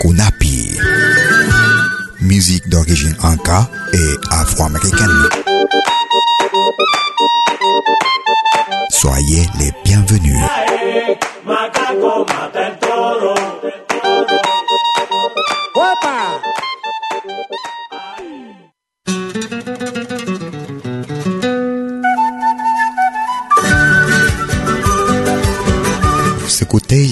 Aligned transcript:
Konapi. 0.00 0.78
Musique 2.20 2.68
d'origine 2.68 3.14
Anka 3.22 3.68
et 3.92 4.14
afro-américaine. 4.30 5.28
Soyez 8.90 9.46
les 9.58 9.72
bienvenus. 9.84 10.38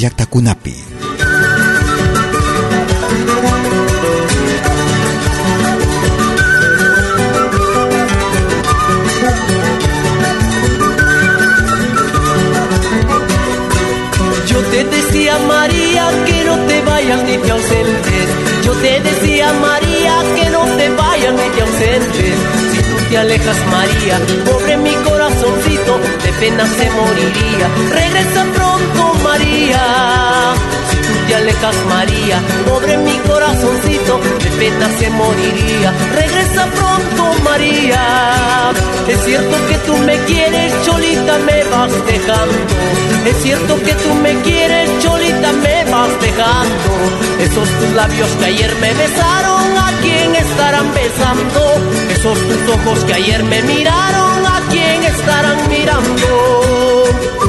Yakta 0.01 0.25
Kunapi. 0.27 1.10
Te 17.39 17.51
ausentes. 17.51 18.27
Yo 18.65 18.73
te 18.73 19.01
decía 19.01 19.53
María 19.53 20.15
que 20.37 20.51
no 20.51 20.65
te 20.77 20.89
vayas 20.91 21.33
ni 21.33 21.49
te 21.55 21.63
ausentes. 21.63 22.35
Si 22.73 22.79
tú 22.83 22.97
te 23.09 23.19
alejas 23.19 23.57
María, 23.71 24.19
pobre 24.45 24.77
mi 24.77 24.95
corazoncito, 25.09 25.99
de 26.25 26.33
pena 26.41 26.65
se 26.67 26.91
moriría. 26.91 27.67
Regresa 27.91 28.45
pronto 28.55 29.15
María. 29.23 30.55
Si 30.91 30.97
tú 30.97 31.15
te 31.27 31.35
alejas 31.37 31.77
María, 31.89 32.41
pobre 32.69 32.97
mi 32.99 33.17
corazoncito, 33.19 34.21
de 34.45 34.51
pena 34.59 34.89
se 34.99 35.11
moriría. 35.11 35.93
Regresa 36.15 36.67
pronto 36.67 37.43
María. 37.45 38.73
Es 39.09 39.25
cierto 39.25 39.57
que 39.69 39.75
tú 39.87 39.97
me 39.99 40.17
quieres, 40.25 40.73
Cholita, 40.85 41.39
me 41.39 41.65
vas 41.65 41.93
dejando. 42.07 42.55
Es 43.27 43.37
cierto 43.43 43.77
que 43.83 43.93
tú 43.95 44.15
me 44.15 44.33
quieres, 44.43 44.89
Cholita, 45.03 45.53
me 45.53 45.80
vas 45.91 46.21
dejando. 46.21 46.91
Esos 47.41 47.69
tus 47.79 47.91
labios 47.95 48.31
que 48.39 48.45
ayer 48.45 48.75
me 48.81 48.95
besaron, 48.95 49.77
¿a 49.77 49.93
quién 50.03 50.35
estarán 50.35 50.93
besando? 50.95 51.61
Esos 52.11 52.39
tus 52.49 52.75
ojos 52.75 53.05
que 53.05 53.15
ayer 53.15 53.43
me 53.45 53.63
miraron, 53.63 54.47
¿a 54.47 54.61
quién 54.71 55.03
estarán 55.05 55.69
mirando? 55.69 57.40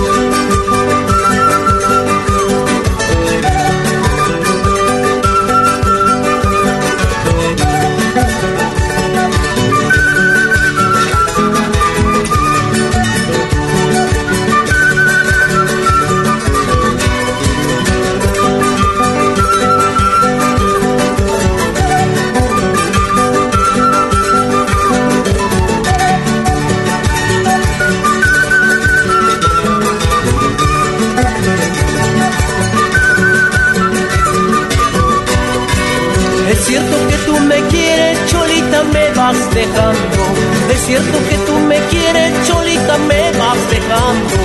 Cierto 40.85 41.17
que 41.29 41.37
tú 41.45 41.53
me 41.59 41.79
quieres, 41.89 42.47
Cholita, 42.47 42.97
me 42.97 43.31
vas 43.39 43.61
dejando. 43.69 44.35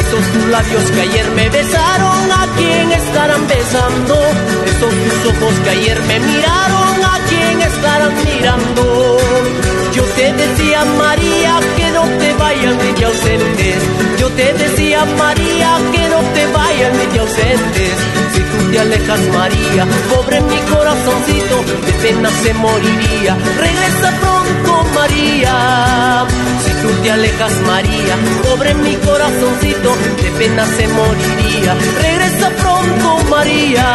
Esos 0.00 0.32
tus 0.32 0.44
labios 0.48 0.84
que 0.90 1.00
ayer 1.00 1.30
me 1.32 1.48
besaron, 1.48 2.32
¿a 2.32 2.46
quién 2.56 2.92
estarán 2.92 3.46
besando? 3.46 4.14
Esos 4.66 4.94
tus 5.04 5.32
ojos 5.32 5.54
que 5.64 5.70
ayer 5.70 6.00
me 6.02 6.20
miraron, 6.20 7.04
¿a 7.04 7.18
quién 7.28 7.60
estarán 7.60 8.14
mirando? 8.24 9.18
Yo 9.94 10.04
te 10.16 10.32
decía, 10.32 10.84
María, 10.84 11.58
que 11.76 11.90
no 11.90 12.02
te 12.20 12.32
vayas 12.34 12.76
ni 12.82 12.92
te 12.92 13.04
ausentes. 13.04 13.78
Yo 14.20 14.28
te 14.30 14.52
decía, 14.52 15.04
María, 15.16 15.70
que 15.92 16.08
no 16.08 16.20
te 16.34 16.46
vayas 16.58 16.92
ni 16.98 17.06
te 17.12 17.18
ausentes. 17.18 17.92
Si 18.32 18.40
tú 18.40 18.70
te 18.70 18.78
alejas, 18.78 19.20
María, 19.32 19.86
pobre 20.10 20.40
mi 20.42 20.58
corazoncito, 20.72 21.56
de 21.86 21.92
pena 22.02 22.30
se 22.42 22.54
moriría. 22.54 23.36
Regresa 23.58 24.10
pronto, 24.20 24.67
María. 24.98 26.26
Si 26.64 26.72
tú 26.82 26.88
te 27.02 27.10
alejas, 27.12 27.52
María, 27.66 28.14
pobre 28.44 28.74
mi 28.74 28.94
corazoncito, 28.96 29.90
de 30.22 30.30
pena 30.38 30.64
se 30.76 30.88
moriría. 30.88 31.72
Regresa 32.02 32.48
pronto, 32.62 33.08
María. 33.30 33.88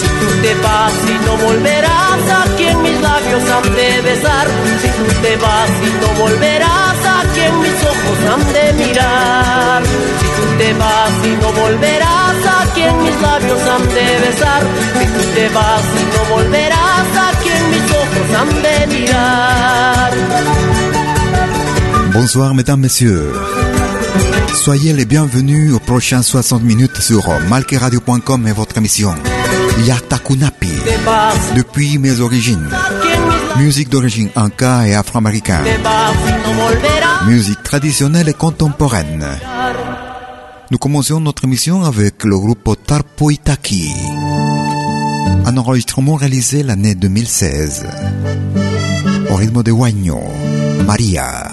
Si 0.00 0.08
tú 0.20 0.28
te 0.42 0.52
vas 0.64 0.96
y 1.12 1.16
no 1.26 1.32
volverás, 1.46 2.22
aquí 2.42 2.64
en 2.64 2.82
mis 2.82 3.00
labios 3.00 3.44
han 3.56 3.68
de 3.78 3.90
besar. 4.08 4.46
Si 4.82 4.88
tú 4.98 5.04
te 5.22 5.36
vas 5.44 5.72
y 5.88 5.90
no 6.02 6.08
volverás, 6.22 6.98
aquí 7.18 7.40
en 7.40 7.56
mis 7.64 7.78
ojos 7.92 8.18
han 8.32 8.44
de 8.56 8.66
mirar. 8.84 9.82
Si 10.20 10.26
tú 10.36 10.44
te 10.58 10.72
vas 10.74 11.14
y 11.30 11.32
no 11.42 11.48
volverás, 11.62 12.38
aquí 12.60 12.82
en 12.82 12.96
mis 13.04 13.20
labios 13.22 13.60
han 13.72 13.84
de 13.96 14.08
besar. 14.24 14.62
Si 14.98 15.06
tú 15.14 15.22
te 15.34 15.48
vas 15.48 15.84
y 16.00 16.04
no 16.14 16.22
volverás, 16.34 17.08
aquí 17.28 17.33
Bonsoir 22.12 22.54
mesdames, 22.54 22.80
messieurs. 22.80 23.32
Soyez 24.54 24.92
les 24.92 25.04
bienvenus 25.04 25.74
aux 25.74 25.78
prochaines 25.80 26.22
60 26.22 26.62
minutes 26.62 27.00
sur 27.00 27.28
malkiradio.com 27.48 28.46
et 28.46 28.52
votre 28.52 28.78
émission 28.78 29.14
Yatakunapi. 29.84 30.72
Depuis 31.56 31.98
mes 31.98 32.20
origines, 32.20 32.68
musique 33.58 33.88
d'origine 33.88 34.30
inca 34.36 34.86
et 34.86 34.94
afro-américaine, 34.94 35.64
musique 37.26 37.62
traditionnelle 37.62 38.28
et 38.28 38.34
contemporaine. 38.34 39.26
Nous 40.70 40.78
commençons 40.78 41.20
notre 41.20 41.44
émission 41.44 41.84
avec 41.84 42.24
le 42.24 42.38
groupe 42.38 42.76
Tarpoitaki. 42.86 43.92
Un 45.46 45.56
enregistrement 45.58 46.14
réalisé 46.14 46.62
l'année 46.62 46.94
2016. 46.94 47.86
Au 49.30 49.34
rythme 49.34 49.62
de 49.62 49.72
Guaño, 49.72 50.18
María. 50.86 51.52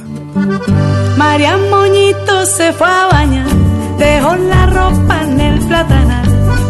María 1.18 1.58
Moñito 1.70 2.46
se 2.46 2.72
fue 2.74 2.88
a 2.88 3.08
bañar, 3.12 3.48
dejó 4.00 4.36
la 4.36 4.66
ropa 4.68 5.24
en 5.24 5.40
el 5.40 5.60
platanal, 5.60 6.26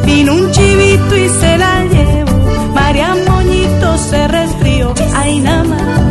vino 0.05 0.33
un 0.33 0.51
chivito 0.51 1.15
y 1.15 1.29
se 1.29 1.57
la 1.57 1.83
llevó. 1.85 2.73
María 2.73 3.15
Moñito 3.27 3.97
se 3.97 4.27
resfrió, 4.27 4.93
ay 5.15 5.39
nada 5.39 5.63
más, 5.63 6.10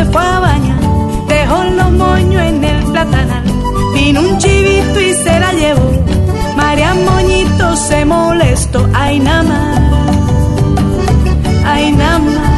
se 0.00 0.06
fue 0.06 0.22
a 0.22 0.40
bañar, 0.40 0.80
dejó 1.28 1.62
los 1.62 1.92
moños 1.92 2.42
en 2.42 2.64
el 2.64 2.84
platanal, 2.84 3.44
vino 3.92 4.20
un 4.22 4.38
chivito 4.38 4.98
y 4.98 5.12
se 5.12 5.38
la 5.38 5.52
llevó. 5.52 5.90
María 6.56 6.94
Moñito 6.94 7.76
se 7.76 8.06
molestó, 8.06 8.88
ay 8.94 9.20
nada 9.20 9.42
más, 9.42 9.80
ay 11.66 11.92
nada 11.92 12.18
más. 12.18 12.49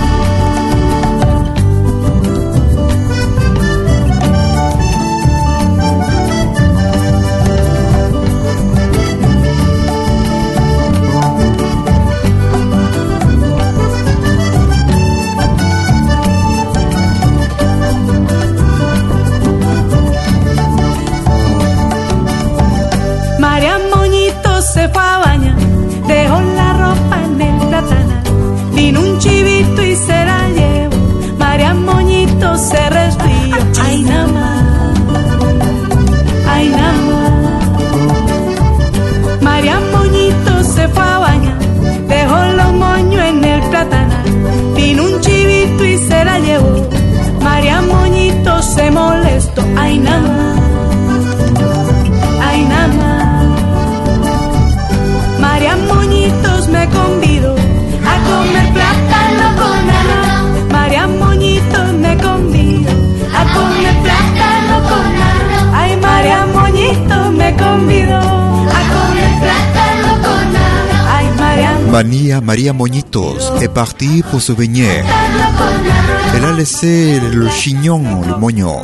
Partie 73.72 74.22
pour 74.30 74.40
se 74.40 74.52
baigner. 74.52 75.02
Elle 76.34 76.44
a 76.44 76.52
laissé 76.52 77.20
le 77.20 77.48
chignon, 77.48 78.22
le 78.26 78.36
moignon, 78.36 78.78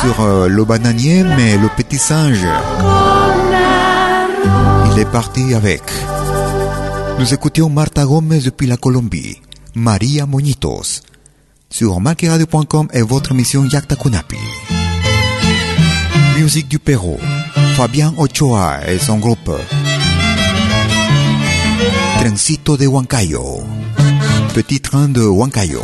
sur 0.00 0.20
euh, 0.20 0.48
le 0.48 0.64
bananier, 0.64 1.22
mais 1.22 1.56
le 1.56 1.68
petit 1.76 1.98
singe, 1.98 2.46
il 4.92 4.98
est 4.98 5.10
parti 5.10 5.54
avec. 5.54 5.82
Nous 7.18 7.32
écoutions 7.32 7.70
Marta 7.70 8.04
Gomez 8.04 8.40
depuis 8.40 8.66
la 8.66 8.76
Colombie, 8.76 9.40
María 9.74 10.26
Moñitos. 10.26 11.02
Sur 11.70 12.00
marqueradio.com 12.00 12.88
et 12.92 13.02
votre 13.02 13.32
émission 13.32 13.64
Yakta 13.64 13.96
Kunapi. 13.96 14.36
Musique 16.38 16.68
du 16.68 16.78
Pérou, 16.78 17.18
Fabián 17.76 18.14
Ochoa 18.18 18.88
et 18.88 18.98
son 18.98 19.18
groupe. 19.18 19.50
Trencito 22.18 22.76
de 22.76 22.86
Huancayo. 22.86 23.42
Petit 24.54 24.80
train 24.80 25.12
de 25.12 25.20
Huancayo. 25.20 25.82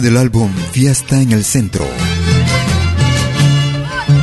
De 0.00 0.08
l'album 0.08 0.50
Fiesta 0.72 1.16
en 1.16 1.32
el 1.32 1.44
Centro. 1.44 1.84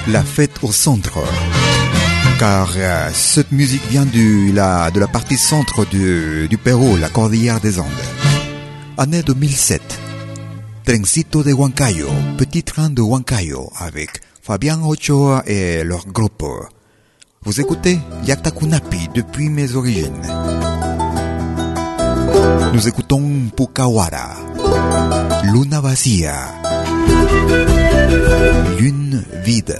La 0.07 0.23
fête 0.23 0.63
au 0.63 0.71
centre. 0.71 1.19
Car 2.39 2.71
euh, 2.75 3.09
cette 3.13 3.51
musique 3.51 3.85
vient 3.89 4.05
du, 4.05 4.51
la, 4.51 4.89
de 4.89 4.99
la 4.99 5.07
partie 5.07 5.37
centre 5.37 5.85
du, 5.85 6.47
du 6.47 6.57
Pérou, 6.57 6.97
la 6.97 7.09
cordillère 7.09 7.59
des 7.59 7.79
Andes. 7.79 7.85
Année 8.97 9.21
2007. 9.21 9.81
Trencito 10.85 11.43
de 11.43 11.51
Huancayo, 11.51 12.09
petit 12.37 12.63
train 12.63 12.89
de 12.89 13.01
Huancayo, 13.01 13.71
avec 13.77 14.21
Fabián 14.41 14.81
Ochoa 14.83 15.43
et 15.45 15.83
leur 15.83 16.07
groupe. 16.07 16.45
Vous 17.43 17.61
écoutez 17.61 17.99
Yakta 18.25 18.49
Kunapi 18.49 19.09
depuis 19.13 19.49
mes 19.49 19.75
origines. 19.75 20.27
Nous 22.73 22.87
écoutons 22.87 23.23
Pukawara. 23.55 25.18
Luna 25.43 25.79
vacía. 25.79 26.61
Lune 28.77 29.23
vide. 29.45 29.79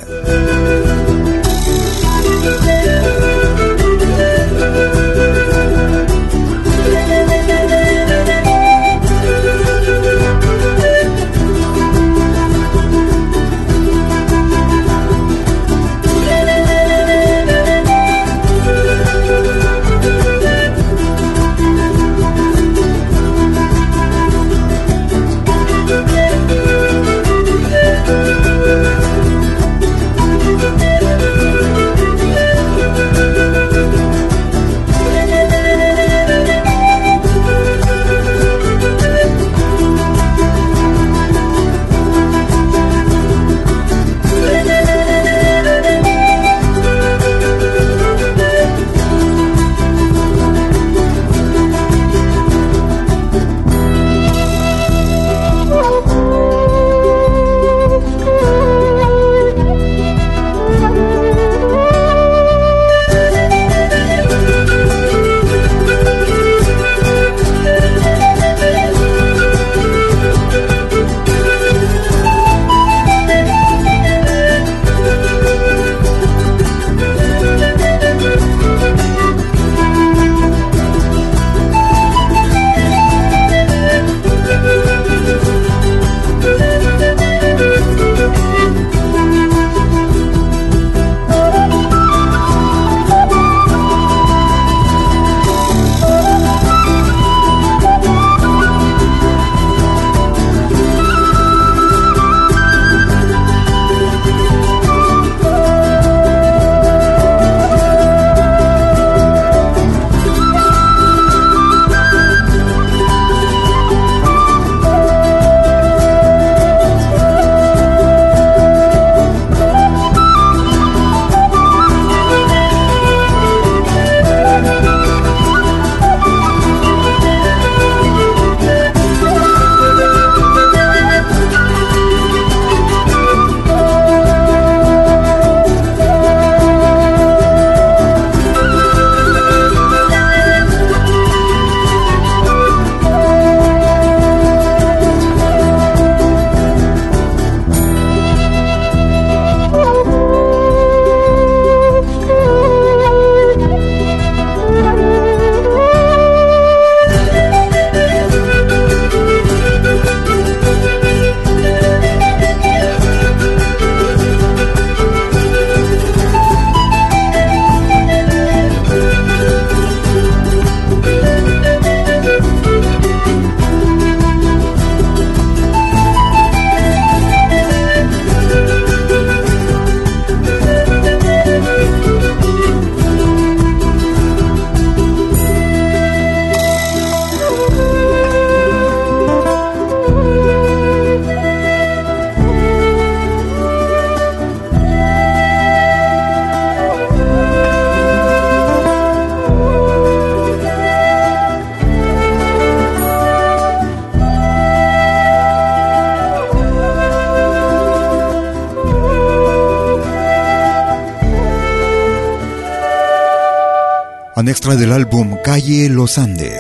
Un 214.49 214.51
extrait 214.51 214.77
de 214.77 214.85
l'album 214.85 215.37
Calle 215.43 215.91
Los 215.91 216.19
Andes. 216.19 216.57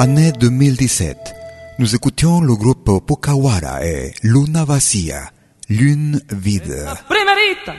Année 0.00 0.32
2017. 0.32 1.16
Nous 1.78 1.94
écoutions 1.94 2.40
le 2.40 2.56
groupe 2.56 3.06
Pokawara 3.06 3.86
et 3.86 4.12
Luna 4.24 4.64
Vacía, 4.64 5.30
Lune 5.68 6.20
Vide. 6.32 6.84
Primerita. 7.08 7.74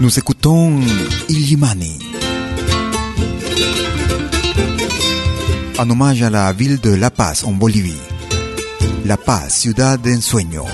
Nous 0.00 0.18
écoutons 0.18 0.80
Illimani. 1.28 1.98
En 5.78 5.90
hommage 5.90 6.22
à 6.22 6.30
la 6.30 6.50
ville 6.54 6.80
de 6.80 6.94
La 6.94 7.10
Paz 7.10 7.44
en 7.44 7.52
Bolivie. 7.52 8.00
La 9.04 9.18
Paz, 9.18 9.52
ciudad 9.52 10.00
de 10.00 10.16
ensueño. 10.16 10.64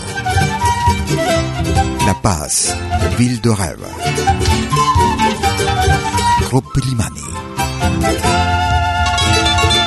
La 2.06 2.14
Paz, 2.14 2.76
ville 3.18 3.40
de 3.40 3.50
rêve. 3.50 3.84
Groupe 6.48 6.78
Illimani. 6.82 7.20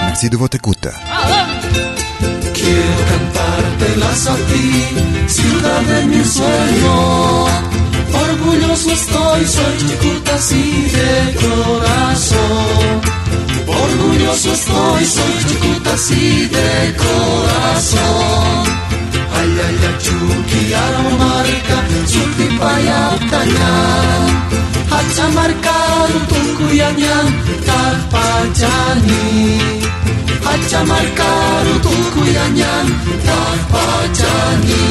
Merci 0.06 0.30
de 0.30 0.38
votre 0.38 0.58
écoute. 0.58 0.88
Quiero 2.54 3.02
cantártelas 3.10 4.28
a 4.28 4.36
ti, 4.36 4.86
ciudad 5.28 5.82
de 5.82 6.06
mi 6.06 6.24
sueño. 6.24 7.46
Orgulloso 8.14 8.92
estoy, 8.92 9.46
soy 9.48 9.78
chicuta 9.80 10.36
así 10.36 10.92
de 10.98 11.34
corazón. 11.42 13.02
Orgulloso 13.66 14.54
estoy, 14.54 15.06
soy 15.06 15.46
chicuta 15.48 15.94
así 15.96 16.48
de 16.48 16.96
corazón. 16.96 18.91
Ay, 19.38 19.52
ay, 19.66 19.78
ay, 19.88 19.96
chuki, 20.04 20.62
aromarca, 20.84 21.78
suti 22.12 22.48
payatañan. 22.60 24.26
Hachamarkaru 24.92 26.20
tukuyanyan, 26.32 27.28
tarpachani. 27.68 29.24
Hachamarkaru 30.46 31.74
tukuyanyan, 31.86 32.88
tarpachani. 33.28 34.84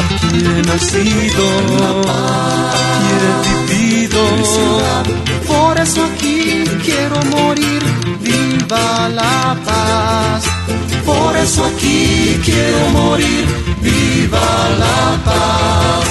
Aquí 0.00 0.38
he 0.46 0.62
nacido, 0.68 1.48
aquí 2.68 3.10
he 3.22 3.32
vivido, 3.68 4.24
por 5.48 5.74
eso 5.78 6.00
aquí 6.04 6.38
quiero 6.84 7.18
morir, 7.34 7.82
viva 8.20 9.08
la 9.08 9.56
paz. 9.66 10.42
Por 11.26 11.36
eso 11.38 11.64
aquí 11.64 12.40
quiero 12.44 12.88
morir, 12.90 13.46
viva 13.82 14.48
la 14.78 14.98
paz. 15.26 16.08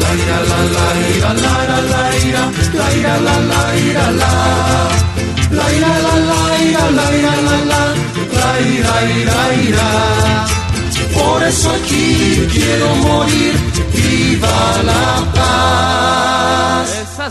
La 0.00 0.10
ira, 0.22 0.38
la 0.50 0.60
la 0.74 0.86
ira, 1.14 1.30
la 1.44 1.54
ira, 1.62 1.78
la 1.92 2.02
ira, 2.26 2.42
la 2.74 2.86
ira, 2.96 3.14
la 3.26 3.36
la 3.50 3.62
ira, 3.86 4.06
la. 4.20 4.32
La 5.58 5.66
ira, 5.76 5.92
la 6.06 6.14
la 6.30 6.42
ira, 6.68 6.84
la 6.90 7.06
ira, 7.18 7.34
la 7.48 7.56
la, 7.70 7.82
la 8.38 8.50
ira, 8.74 8.94
ira, 9.20 9.38
ira. 9.68 9.88
Por 11.14 11.40
eso 11.44 11.70
aquí 11.70 12.48
quiero 12.52 12.88
morir, 12.96 13.54
viva 13.94 14.58
la 14.90 15.04
paz. 15.36 16.88
Esa 17.04 17.30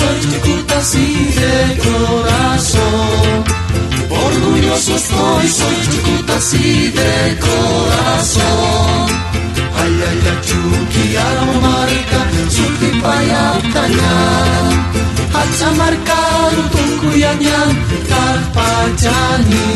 estoy, 0.00 0.20
soy 0.20 0.30
chicuta 0.30 0.78
así 0.78 1.06
de 1.40 1.78
corazón. 1.78 3.44
Orgulloso 4.10 4.96
estoy, 4.96 5.48
soy 5.48 5.76
chicuta 5.90 6.36
así 6.36 6.88
de 6.88 7.38
corazón. 7.38 9.06
Ay, 9.80 10.02
ay, 10.08 10.20
ay, 10.30 10.38
chuki, 10.46 11.16
aromarca, 11.16 12.20
suki 12.50 12.90
payatañan. 13.00 14.66
Hachamarkaru 15.34 16.62
tukuyanyan, 16.74 17.70
tarpachani. 18.08 19.68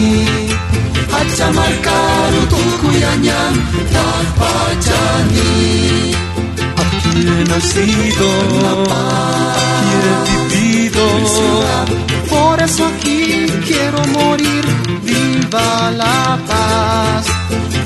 Hachamarkaru 1.12 2.40
tukuyanyan, 2.52 3.54
tarpachani. 3.94 5.52
Aquí 6.82 7.12
he 7.28 7.44
nacido, 7.44 8.30
vivido, 10.50 11.04
por 12.28 12.60
eso 12.62 12.86
aquí 12.86 13.46
quiero 13.66 14.04
morir, 14.18 14.64
viva 15.02 15.90
la 15.90 16.38
paz. 16.48 17.26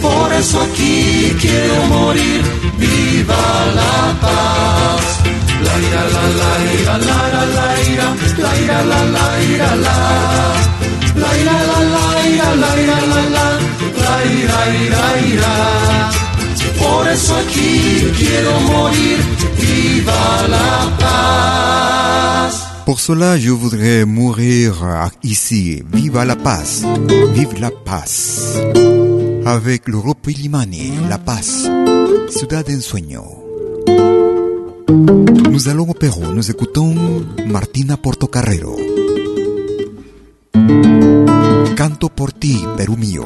Por 0.00 0.32
eso 0.32 0.60
aquí 0.62 1.36
quiero 1.40 1.76
morir, 1.88 2.42
viva 2.78 3.44
la 3.80 3.96
paz. 4.20 5.04
La 5.64 5.74
ira, 5.86 6.02
la 6.14 6.24
la 6.40 6.52
ira, 6.80 6.98
la 6.98 7.18
ira, 7.28 7.42
la 7.56 7.66
ira, 7.90 8.08
la 8.38 8.50
ira, 8.62 8.78
la 8.84 9.04
la 9.16 9.42
ira, 9.52 9.76
la. 9.76 9.98
La 11.22 11.30
ira, 11.40 11.52
la 11.70 11.78
la 11.94 12.28
ira, 12.28 12.48
la 12.62 12.80
ira, 12.82 12.98
la 13.12 13.20
la, 13.36 13.46
la 14.02 14.14
ira, 14.24 14.58
ira, 14.84 15.02
ira. 15.32 16.27
Por 16.88 17.08
eso 17.08 17.36
aquí 17.36 18.10
quiero 18.18 18.60
morir, 18.60 19.18
viva 19.58 20.48
la 20.48 20.96
paz. 20.98 22.52
Pour 22.86 23.00
cela, 23.00 23.38
je 23.38 23.50
voudrais 23.50 24.06
mourir 24.06 24.72
ici. 25.22 25.82
Viva 25.92 26.24
la 26.24 26.36
paz. 26.36 26.86
Vive 27.34 27.60
la 27.60 27.70
paz. 27.70 28.58
Avec 29.44 29.88
le 29.88 29.98
groupe 29.98 30.26
Illimani, 30.28 30.92
La 31.08 31.18
Paz, 31.18 31.70
Ciudad 32.30 32.64
de 32.66 32.76
Ensueño. 32.76 33.24
Nous 35.50 35.68
allons 35.68 35.88
au 35.88 35.94
Pérou, 35.94 36.32
nous 36.32 36.50
écoutons 36.50 36.94
Martina 37.46 37.96
Portocarrero. 37.96 38.76
Canto 41.78 42.08
por 42.08 42.32
ti, 42.32 42.66
Perú 42.76 42.96
mío. 42.96 43.22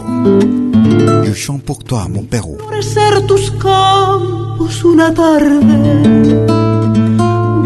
Je 1.25 1.33
chante 1.33 1.65
pour 1.65 1.79
mon 2.11 2.27
Pérou. 2.27 2.59
Ofrecer 2.61 3.27
tus 3.27 3.51
campos 3.53 4.85
una 4.85 5.09
tarde 5.15 5.81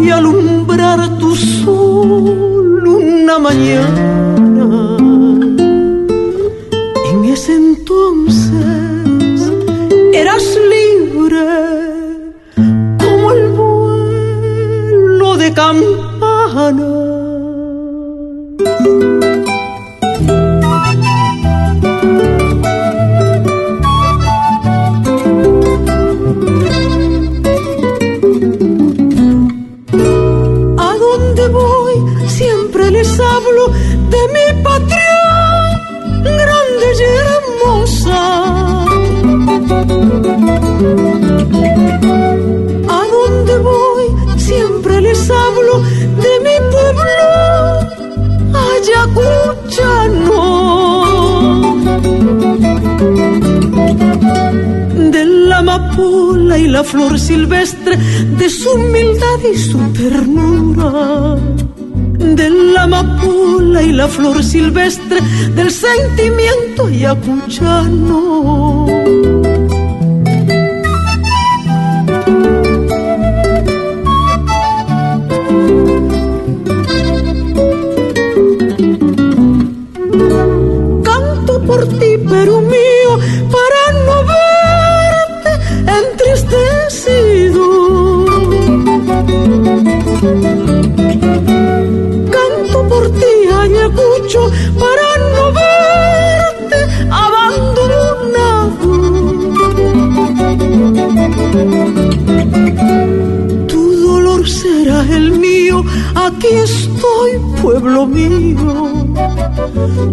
y 0.01 0.11
alumbrar 0.11 1.19
tu 1.19 1.35
sol 1.35 2.87
una 2.87 3.37
mañana. 3.37 4.97
En 7.11 7.25
ese 7.35 7.57
entonces 7.57 8.55
eras 10.13 10.45
libre 10.73 11.49
como 13.03 13.33
el 13.33 13.49
vuelo 13.59 15.37
de 15.37 15.53
campana. 15.53 17.06
Flor 56.87 57.19
silvestre, 57.19 57.97
de 58.39 58.49
su 58.49 58.71
humildad 58.71 59.41
y 59.53 59.59
su 59.59 59.79
ternura. 59.93 61.37
De 62.19 62.49
la 62.51 62.85
amapola 62.85 63.83
y 63.83 63.93
la 63.93 64.09
flor 64.09 64.43
silvestre, 64.43 65.19
del 65.55 65.71
sentimiento 65.71 66.87
ayacuchano. 66.87 68.56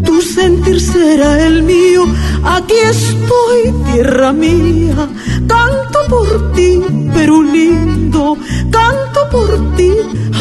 tu 0.03 0.21
sentir 0.21 0.79
será 0.79 1.45
el 1.45 1.63
mío. 1.63 2.05
Aquí 2.43 2.75
estoy, 2.89 3.73
tierra 3.91 4.33
mía, 4.33 5.07
canto 5.47 5.99
por 6.09 6.51
ti, 6.53 6.81
Perú 7.13 7.43
lindo, 7.43 8.37
canto 8.71 9.29
por 9.31 9.75
ti, 9.75 9.91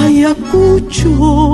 Ayacucho. 0.05 1.52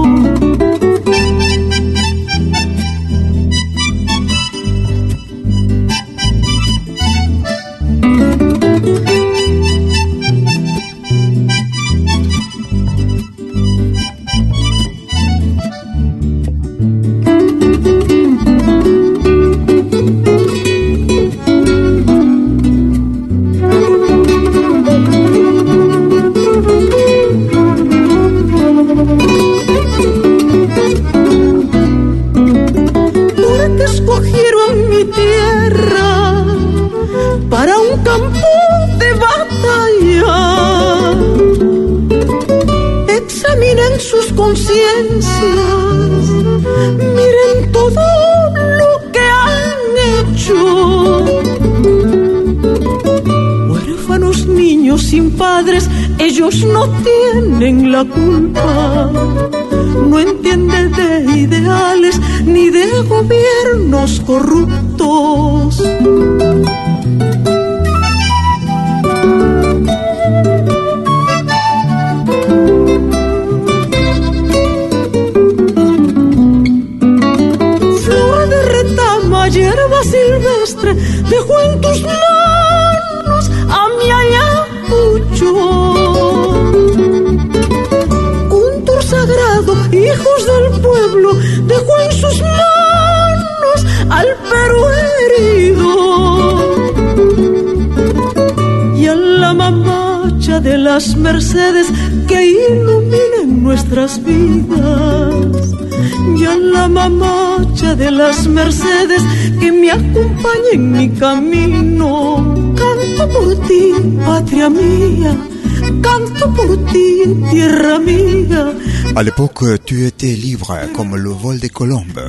À 119.18 119.24
l'époque, 119.24 119.64
tu 119.84 120.06
étais 120.06 120.36
libre 120.36 120.78
comme 120.94 121.16
le 121.16 121.30
vol 121.30 121.58
des 121.58 121.70
colombes. 121.70 122.20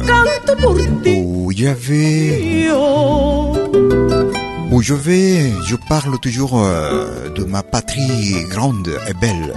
Où 1.06 1.52
il 1.52 1.62
y 1.62 1.68
avait. 1.68 2.68
Où 4.72 4.82
je 4.82 4.96
vais, 4.96 5.52
je 5.68 5.76
parle 5.76 6.20
toujours 6.20 6.60
euh, 6.60 7.30
de 7.30 7.44
ma 7.44 7.62
patrie 7.62 8.44
grande 8.50 8.90
et 9.08 9.14
belle. 9.14 9.54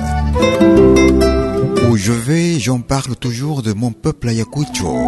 Où 1.89 1.97
je 1.97 2.13
vais, 2.13 2.61
j'en 2.61 2.83
parle 2.83 3.17
toujours 3.17 3.63
de 3.63 3.73
mon 3.73 3.93
peuple 3.93 4.29
Ayacucho. 4.29 5.07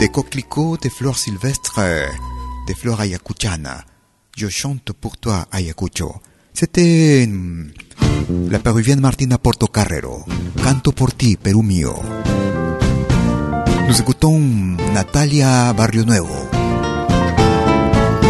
Des 0.00 0.08
coquelicots, 0.08 0.76
des 0.76 0.90
fleurs 0.90 1.18
sylvestres, 1.18 1.78
des 2.66 2.74
fleurs 2.74 2.98
ayacuchanas. 2.98 3.84
Je 4.36 4.48
chante 4.48 4.90
pour 4.90 5.18
toi, 5.18 5.46
Ayacucho. 5.52 6.16
C'était 6.52 7.28
hmm, 7.28 7.70
La 8.28 8.58
peruviana 8.58 9.00
Martina 9.00 9.38
Portocarrero. 9.38 10.24
Canto 10.62 10.92
por 10.92 11.12
ti, 11.12 11.38
Perú 11.38 11.62
mío. 11.62 11.94
Nos 13.86 13.96
ejecutó 13.96 14.30
Natalia 14.92 15.72
Barrio 15.72 16.04
Nuevo. 16.04 16.48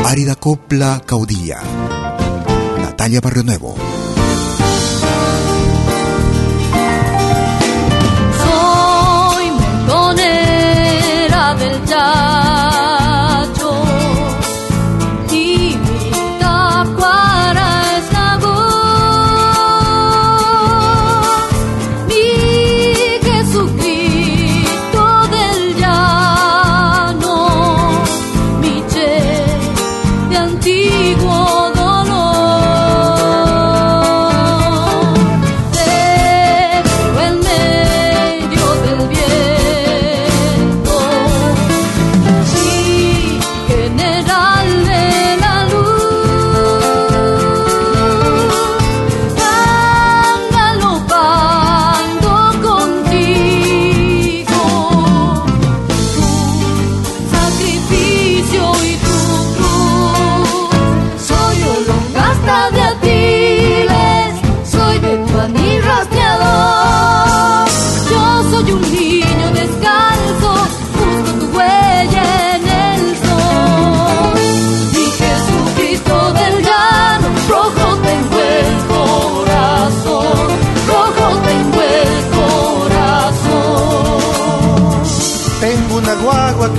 Árida 0.04 0.36
Copla 0.36 1.02
Caudilla. 1.04 1.58
Natalia 2.80 3.20
Barrio 3.20 3.42
Nuevo. 3.42 3.74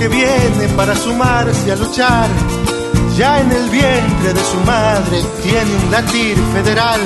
que 0.00 0.08
viene 0.08 0.66
para 0.76 0.96
sumarse 0.96 1.70
a 1.70 1.76
luchar. 1.76 2.26
Ya 3.18 3.38
en 3.40 3.52
el 3.52 3.68
vientre 3.68 4.32
de 4.32 4.44
su 4.44 4.58
madre 4.64 5.22
tiene 5.42 5.70
un 5.76 5.90
latir 5.90 6.36
federal. 6.54 7.00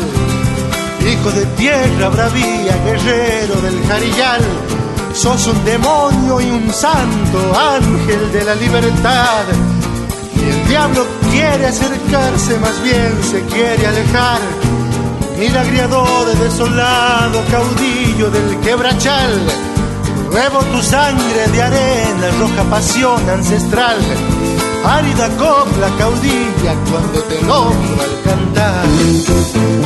Hijo 1.01 1.31
de 1.33 1.45
tierra 1.57 2.09
bravía, 2.09 2.77
guerrero 2.85 3.61
del 3.63 3.85
jarillal. 3.89 4.43
Sos 5.13 5.45
un 5.49 5.65
demonio 5.65 6.41
y 6.41 6.51
un 6.51 6.73
santo, 6.73 7.39
ángel 7.77 8.33
de 8.33 8.45
la 8.45 8.55
libertad. 8.55 9.45
Y 10.37 10.51
el 10.51 10.69
diablo 10.69 11.05
quiere 11.33 11.67
acercarse, 11.67 12.59
más 12.61 12.81
bien 12.85 13.13
se 13.29 13.41
quiere 13.53 13.87
alejar. 13.89 14.41
Milagriador 15.37 16.27
desolado, 16.39 17.43
caudillo 17.51 18.31
del 18.31 18.61
quebrachal 18.61 19.74
Nuevo 20.35 20.59
tu 20.65 20.83
sangre 20.83 21.47
de 21.53 21.63
arena, 21.63 22.29
roja 22.41 22.65
pasión 22.65 23.31
ancestral. 23.31 23.97
Árida 24.85 25.29
copla 25.39 25.89
caudilla 25.97 26.75
cuando 26.91 27.23
te 27.23 27.41
nombro 27.43 28.03
al 28.03 28.23
cantar. 28.25 29.84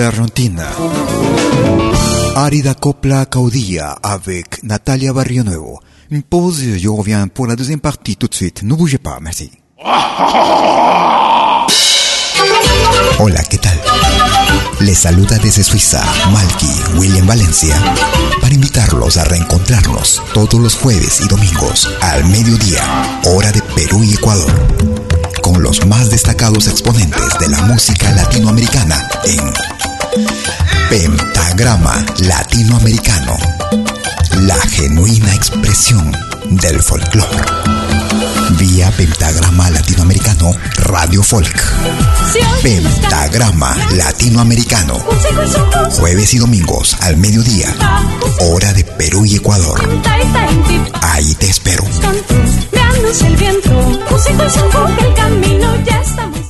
l'Argentina. 0.00 0.66
Arida 2.34 2.74
Copla 2.74 3.26
Caudilla 3.26 3.98
avec 4.02 4.62
Natalia 4.62 5.12
Barrio 5.12 5.44
Nuevo. 5.44 5.78
Pause, 6.28 6.78
je 6.78 6.88
reviens 6.88 7.28
pour 7.28 7.46
la 7.46 7.54
deuxième 7.54 7.80
partie 7.80 8.16
tout 8.16 8.26
de 8.26 8.34
suite. 8.34 8.62
Ne 8.62 8.74
bougez 8.74 8.98
pas, 8.98 9.18
merci. 9.20 9.50
Hola, 13.18 13.42
¿qué 13.44 13.58
tal? 13.58 13.78
Les 14.80 14.94
saluda 14.94 15.36
desde 15.36 15.62
Suiza 15.62 16.02
Malky 16.32 16.96
William 16.96 17.26
Valencia 17.26 17.76
para 18.40 18.54
invitarlos 18.54 19.18
a 19.18 19.24
reencontrarnos 19.24 20.22
todos 20.32 20.58
los 20.58 20.76
jueves 20.76 21.20
y 21.20 21.28
domingos 21.28 21.90
al 22.00 22.24
mediodía, 22.24 22.82
hora 23.26 23.52
de 23.52 23.60
Perú 23.74 24.02
y 24.02 24.14
Ecuador, 24.14 24.50
con 25.42 25.62
los 25.62 25.84
más 25.86 26.08
destacados 26.08 26.68
exponentes 26.68 27.38
de 27.38 27.48
la 27.50 27.60
música 27.62 28.10
latinoamericana 28.12 28.96
en 29.24 29.52
Pentagrama 30.88 32.04
Latinoamericano, 32.18 33.36
la 34.40 34.56
genuina 34.56 35.34
expresión 35.34 36.10
del 36.50 36.82
folclore. 36.82 37.38
Vía 38.58 38.90
Pentagrama 38.96 39.70
Latinoamericano 39.70 40.52
Radio 40.78 41.22
Folk. 41.22 41.62
Pentagrama 42.62 43.76
Latinoamericano. 43.92 44.94
Jueves 45.92 46.34
y 46.34 46.38
domingos 46.38 46.96
al 47.00 47.16
mediodía. 47.16 47.68
Hora 48.40 48.72
de 48.72 48.84
Perú 48.84 49.24
y 49.24 49.36
Ecuador. 49.36 49.80
Ahí 51.02 51.34
te 51.34 51.48
espero. 51.48 51.84
el 51.84 53.36
viento, 53.36 54.00
el 54.98 55.14
camino 55.14 55.84
ya 55.84 56.00
estamos. 56.00 56.49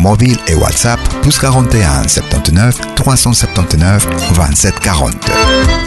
mobile 0.01 0.37
et 0.47 0.55
WhatsApp 0.55 0.99
plus 1.21 1.37
41 1.37 2.07
79 2.07 2.95
379 2.95 4.07
27 4.33 4.79
40. 4.79 5.31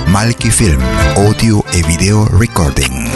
Malki 0.08 0.50
Film, 0.50 0.80
audio 1.16 1.64
et 1.74 1.82
vidéo 1.82 2.24
recording. 2.32 3.08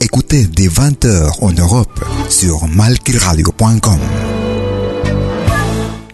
Écoutez 0.00 0.46
des 0.46 0.68
20h 0.68 1.42
en 1.42 1.52
Europe 1.52 2.04
sur 2.28 2.66
malkiradio.com. 2.68 3.98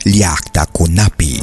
Liakta 0.04 0.66
Kunapi. 0.66 1.42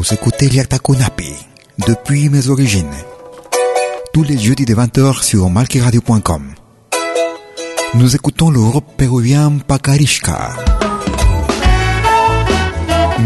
Vous 0.00 0.14
écoutez 0.14 0.48
Liakta 0.48 0.78
Kunapi 0.78 1.34
depuis 1.86 2.30
mes 2.30 2.48
origines. 2.48 2.94
Tous 4.14 4.22
les 4.22 4.38
jeudis 4.38 4.64
de 4.64 4.74
20h 4.74 5.22
sur 5.22 5.50
malkiradio.com. 5.50 6.54
Nous 7.92 8.16
écoutons 8.16 8.48
le 8.48 8.60
groupe 8.60 8.96
péruvien 8.96 9.52
Pacarishka. 9.68 10.56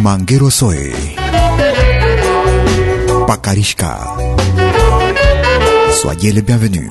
Manguero 0.02 0.50
Soy. 0.50 0.92
Pacarishka. 3.28 4.16
Soyez 6.02 6.32
les 6.32 6.42
bienvenus. 6.42 6.90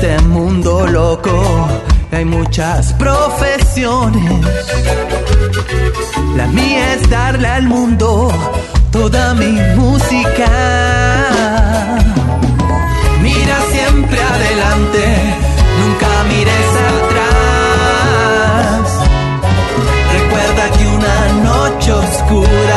Este 0.00 0.16
mundo 0.28 0.86
loco 0.86 1.66
hay 2.12 2.24
muchas 2.24 2.92
profesiones. 2.92 4.46
La 6.36 6.46
mía 6.46 6.94
es 6.94 7.10
darle 7.10 7.48
al 7.48 7.64
mundo 7.64 8.30
toda 8.92 9.34
mi 9.34 9.58
música. 9.74 10.50
Mira 13.22 13.56
siempre 13.72 14.20
adelante, 14.22 15.04
nunca 15.80 16.08
mires 16.28 16.70
atrás. 16.94 17.98
Recuerda 20.12 20.64
que 20.78 20.84
una 20.86 21.16
noche 21.42 21.92
oscura 21.92 22.67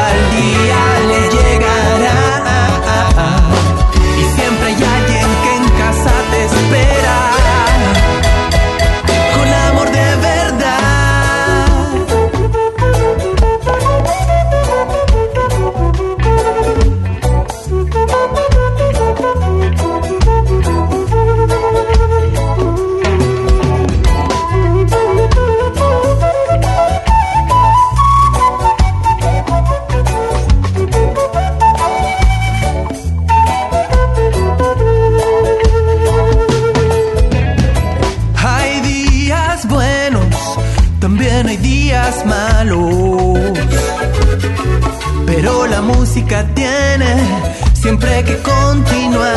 siempre 47.91 48.23
que 48.23 48.37
continuar. 48.37 49.27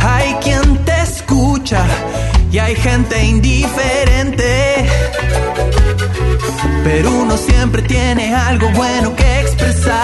Hay 0.00 0.34
quien 0.42 0.84
te 0.84 1.02
escucha 1.02 1.84
y 2.50 2.58
hay 2.58 2.74
gente 2.74 3.22
indiferente. 3.22 4.88
Pero 6.82 7.12
uno 7.12 7.36
siempre 7.36 7.82
tiene 7.82 8.34
algo 8.34 8.68
bueno 8.70 9.14
que 9.14 9.40
expresar. 9.40 9.98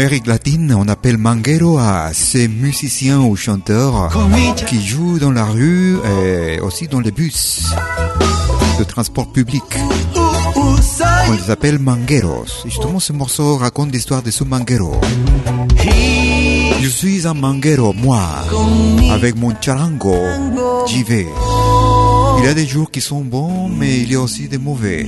Amérique 0.00 0.28
latine, 0.28 0.74
on 0.74 0.88
appelle 0.88 1.18
manguero 1.18 1.76
à 1.76 2.14
ces 2.14 2.48
musiciens 2.48 3.20
ou 3.20 3.36
chanteurs 3.36 4.10
qui 4.66 4.82
jouent 4.82 5.18
dans 5.18 5.30
la 5.30 5.44
rue 5.44 5.98
et 6.24 6.58
aussi 6.60 6.88
dans 6.88 7.00
les 7.00 7.10
bus 7.10 7.66
de 8.78 8.84
transport 8.84 9.30
public. 9.30 9.62
On 10.16 11.32
les 11.32 11.50
appelle 11.50 11.78
mangueros. 11.78 12.46
Justement, 12.64 12.98
ce 12.98 13.12
morceau 13.12 13.58
raconte 13.58 13.92
l'histoire 13.92 14.22
de 14.22 14.30
ce 14.30 14.42
manguero. 14.42 14.98
Je 16.80 16.88
suis 16.88 17.26
un 17.26 17.34
manguero, 17.34 17.92
moi, 17.92 18.22
avec 19.12 19.36
mon 19.36 19.54
charango, 19.60 20.16
j'y 20.86 21.02
vais. 21.02 21.26
Il 22.38 22.44
y 22.46 22.48
a 22.48 22.54
des 22.54 22.66
jours 22.66 22.90
qui 22.90 23.02
sont 23.02 23.20
bons, 23.20 23.68
mais 23.68 23.98
il 23.98 24.10
y 24.10 24.14
a 24.14 24.20
aussi 24.22 24.48
des 24.48 24.56
mauvais. 24.56 25.06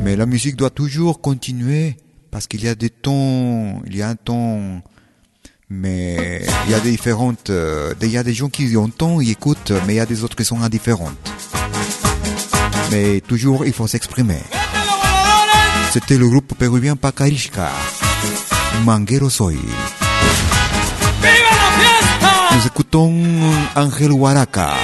Mais 0.00 0.16
la 0.16 0.24
musique 0.24 0.56
doit 0.56 0.70
toujours 0.70 1.20
continuer 1.20 1.98
parce 2.30 2.46
qu'il 2.46 2.64
y 2.64 2.68
a 2.68 2.74
des 2.74 2.90
tons, 2.90 3.82
il 3.86 3.96
y 3.96 4.02
a 4.02 4.08
un 4.08 4.16
ton, 4.16 4.82
mais 5.70 6.42
il 6.66 6.70
y 6.70 6.74
a 6.74 6.80
des 6.80 6.90
différentes, 6.90 7.50
euh, 7.50 7.94
il 8.02 8.10
y 8.10 8.16
a 8.16 8.22
des 8.22 8.34
gens 8.34 8.48
qui 8.48 8.76
entendent, 8.76 9.22
ils 9.22 9.30
écoutent, 9.30 9.72
mais 9.86 9.94
il 9.94 9.96
y 9.96 10.00
a 10.00 10.06
des 10.06 10.24
autres 10.24 10.36
qui 10.36 10.44
sont 10.44 10.60
indifférentes. 10.60 11.16
Mais 12.90 13.20
toujours, 13.20 13.66
il 13.66 13.72
faut 13.72 13.86
s'exprimer. 13.86 14.40
C'était 15.92 16.18
le 16.18 16.28
groupe 16.28 16.54
péruvien 16.54 16.96
Pacarishka, 16.96 17.70
Manguero 18.84 19.30
Soy. 19.30 19.58
Nous 22.52 22.66
écoutons 22.66 23.12
Ángel 23.74 24.10
Huaraca. 24.10 24.74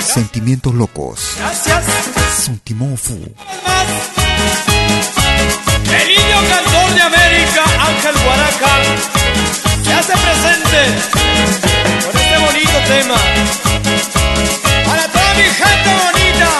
Sentimientos 0.00 0.72
locos. 0.72 1.38
Sentiments 2.36 2.96
fou. 2.96 3.18
Guaraca, 8.34 8.72
se 9.84 9.92
hace 9.92 10.12
presente 10.12 10.80
con 12.04 12.16
este 12.20 12.36
bonito 12.38 12.78
tema. 12.88 13.14
Para 14.84 15.06
toda 15.08 15.34
mi 15.34 15.44
gente 15.44 15.90
bonita, 16.04 16.50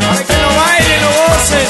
para 0.00 0.24
que 0.24 0.36
lo 0.42 0.48
bailen, 0.56 1.00
lo 1.02 1.10
gocen. 1.28 1.68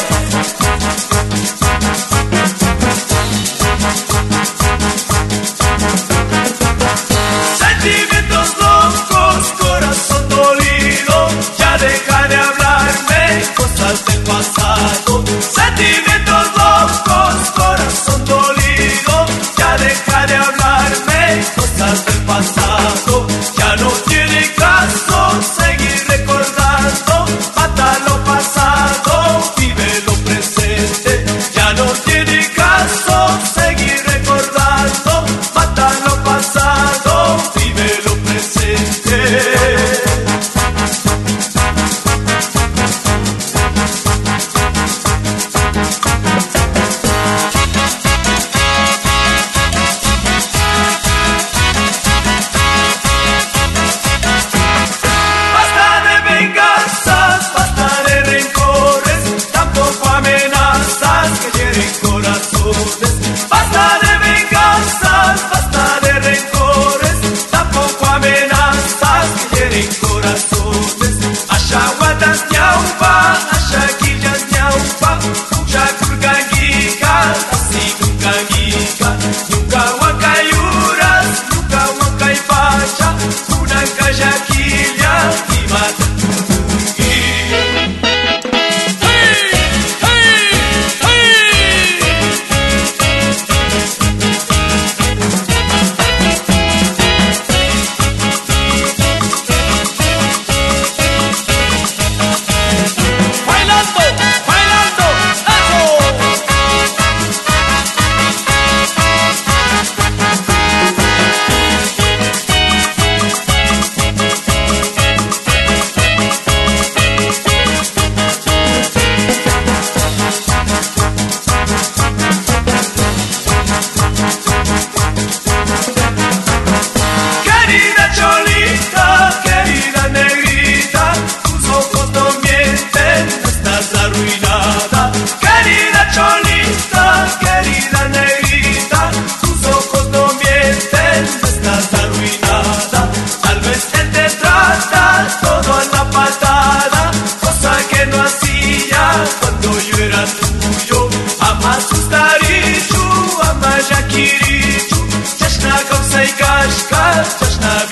cuando 149.40 149.70
yo 149.88 150.04
era 150.06 150.24
tuyo 150.26 151.10
Ama 151.40 151.74
stariću, 151.80 153.04
ama 153.50 153.72
žakiriću 153.88 155.00
Ćaš 155.38 155.54
na 155.64 155.76
kopsa 155.90 156.22
i 156.22 156.28
kaška, 156.40 157.24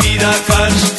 vida 0.01 0.33
kaška 0.47 0.98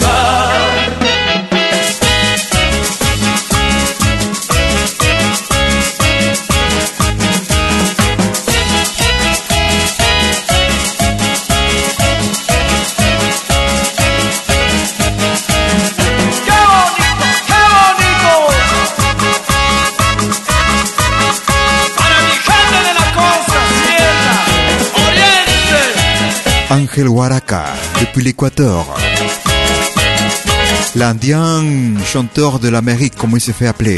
Ángel 26.99 27.13
Huaraca, 27.13 27.63
depuis 28.01 28.21
l'Équateur. 28.25 28.85
L'Indien 30.95 31.63
chanteur 32.03 32.59
de 32.59 32.67
l'Amérique, 32.67 33.15
comme 33.15 33.31
il 33.35 33.39
se 33.39 33.53
fait 33.53 33.67
appeler. 33.67 33.97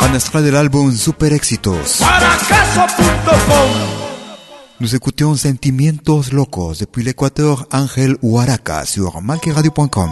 Un 0.00 0.12
extrait 0.12 0.42
de 0.42 0.48
l'album 0.48 0.90
Super. 0.90 1.30
Guaracazo.com 1.30 2.00
Nous 4.80 4.96
écoutions 4.96 5.36
Sentimientos 5.36 6.32
Locos 6.32 6.78
depuis 6.80 7.04
l'Équateur, 7.04 7.68
Ángel 7.70 8.16
Huaraca 8.24 8.84
sur 8.84 9.22
malqueradio.com. 9.22 10.10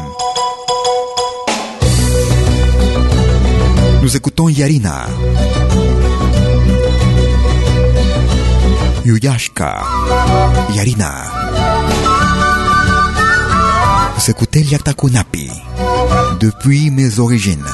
Nous 4.03 4.16
écoutons 4.16 4.49
Yarina. 4.49 5.07
Yuyashka. 9.05 9.82
Yarina. 10.74 11.24
Vous 14.14 14.30
écoutez 14.30 14.62
Liatakunapi. 14.62 15.50
Depuis 16.40 16.90
mes 16.90 17.18
origines. 17.18 17.66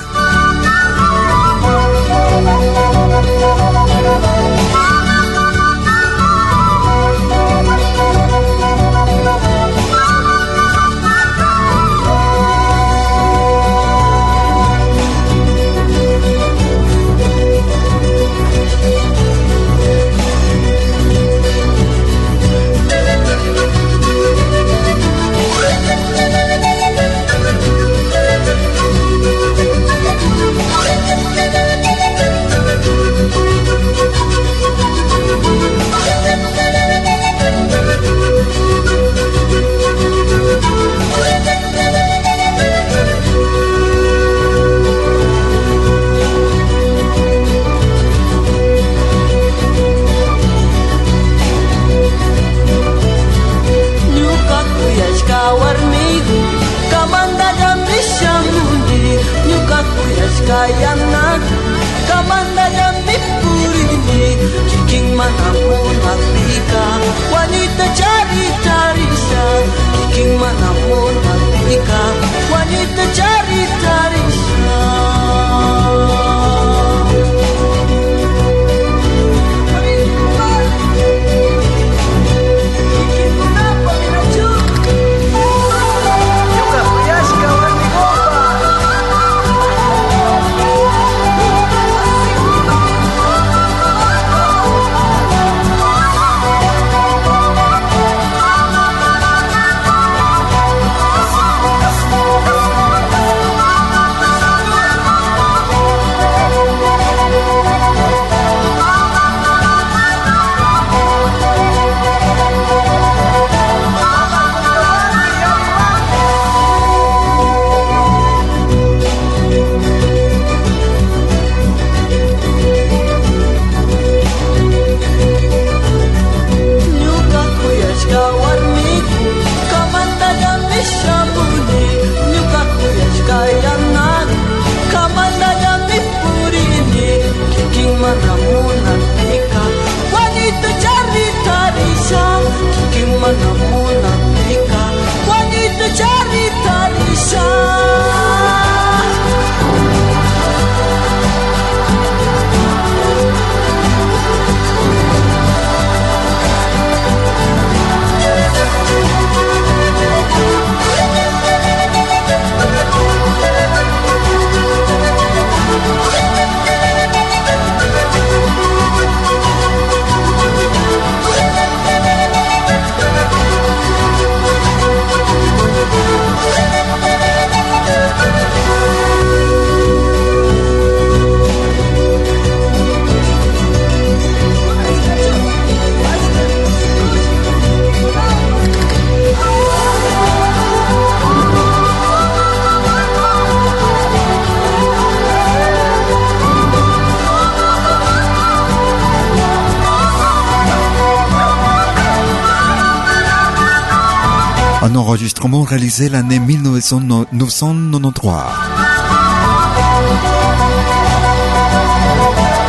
Un 205.38 205.40
enregistrement 205.40 205.62
réalisé 205.62 206.08
l'année 206.08 206.40
1993. 206.40 208.32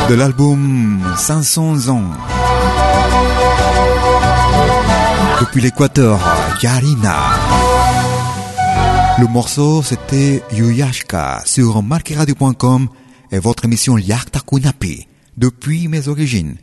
De 0.07 0.13
l'album 0.13 0.99
500 1.17 1.89
ans. 1.89 2.03
Depuis 5.39 5.61
l'Équateur, 5.61 6.19
Yarina. 6.61 7.17
Le 9.19 9.25
morceau 9.25 9.81
c'était 9.81 10.43
Yuyashka 10.51 11.41
sur 11.45 11.81
marqueradio.com 11.81 12.87
et 13.31 13.39
votre 13.39 13.65
émission 13.65 13.97
Yakta 13.97 14.41
Kunapi 14.47 15.07
depuis 15.37 15.87
mes 15.87 16.07
origines. 16.07 16.57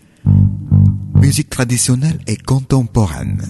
Musique 1.16 1.50
traditionnelle 1.50 2.20
et 2.28 2.36
contemporaine. 2.36 3.42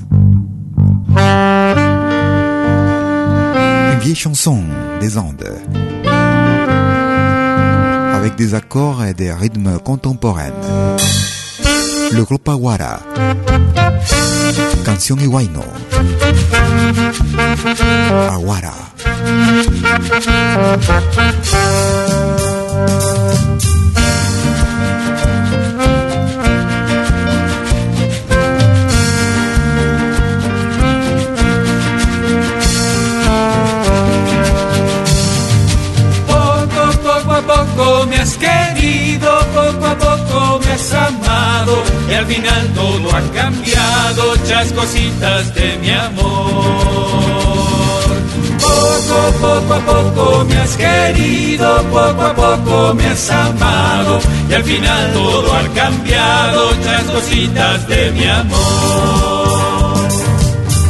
Une 3.97 4.03
vieille 4.03 4.15
chanson 4.15 4.63
des 5.01 5.17
Andes. 5.17 5.57
Avec 8.13 8.35
des 8.35 8.53
accords 8.53 9.03
et 9.03 9.15
des 9.15 9.33
rythmes 9.33 9.79
contemporains. 9.79 10.53
Le 12.13 12.23
groupe 12.23 12.47
Aguara. 12.47 13.01
Canción 14.85 15.19
Iwaino. 15.19 15.65
Aguara. 18.31 18.75
Poco 37.77 37.83
a 37.83 38.01
poco 38.01 38.07
me 38.07 38.17
has 38.17 38.37
querido, 38.37 39.39
poco 39.55 39.87
a 39.87 39.95
poco 39.99 40.61
me 40.65 40.73
has 40.73 40.93
amado 40.93 41.83
y 42.09 42.15
al 42.15 42.27
final 42.27 42.69
todo 42.75 43.17
ha 43.17 43.21
cambiado, 43.33 44.37
muchas 44.37 44.73
cositas 44.73 45.55
de 45.55 45.79
mi 45.79 45.91
amor. 45.91 46.67
Poco, 48.61 49.33
poco 49.41 49.75
a 49.75 49.81
poco 49.81 50.45
me 50.49 50.57
has 50.57 50.77
querido, 50.77 51.83
poco 51.85 52.23
a 52.23 52.35
poco 52.35 52.95
me 52.95 53.07
has 53.07 53.31
amado 53.31 54.21
y 54.49 54.55
al 54.55 54.65
final 54.65 55.13
todo 55.13 55.55
ha 55.55 55.63
cambiado, 55.75 56.75
muchas 56.75 57.03
cositas 57.05 57.89
de 57.89 58.11
mi 58.13 58.27
amor. 58.27 60.09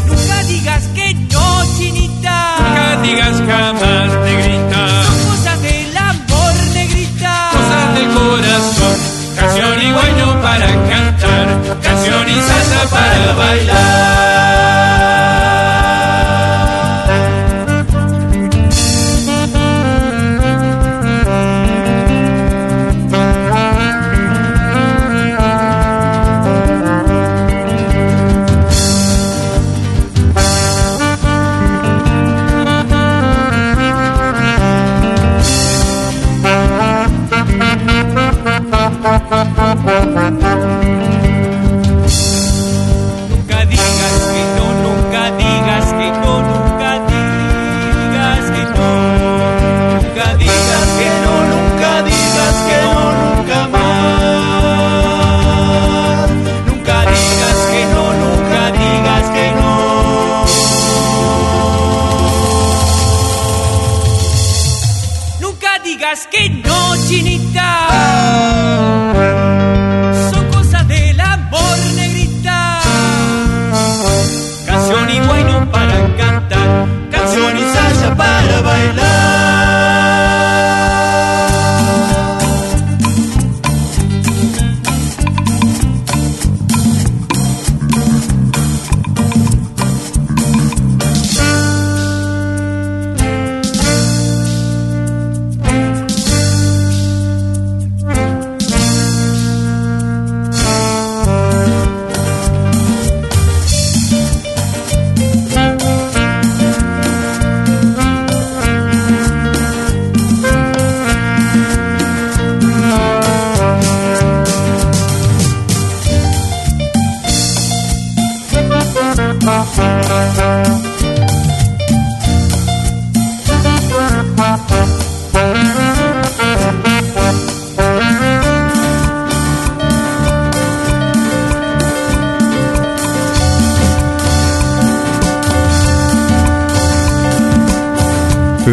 Nunca 0.07 0.43
digas 0.45 0.85
que 0.95 1.15
no, 1.15 1.63
chinita. 1.77 2.57
Nunca 2.61 3.03
digas 3.03 3.43
jamás, 3.47 4.16
para 10.57 10.73
cantar. 10.89 11.49
Canción 11.83 12.29
y 12.29 12.41
salsa 12.41 12.91
para 12.91 13.33
bailar. 13.35 15.16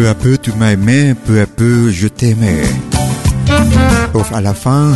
Peu 0.04 0.10
à 0.10 0.14
peu 0.14 0.36
tu 0.36 0.52
m'as 0.52 0.72
aimé, 0.72 1.14
peu 1.14 1.40
à 1.40 1.46
peu 1.46 1.90
je 1.90 2.08
t'aimais. 2.08 2.62
Sauf 4.12 4.34
à 4.34 4.42
la 4.42 4.52
fin, 4.52 4.92